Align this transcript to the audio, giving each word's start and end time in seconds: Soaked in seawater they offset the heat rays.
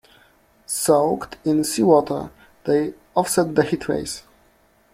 Soaked 0.65 1.37
in 1.45 1.63
seawater 1.63 2.31
they 2.63 2.95
offset 3.15 3.53
the 3.53 3.61
heat 3.61 3.87
rays. 3.87 4.23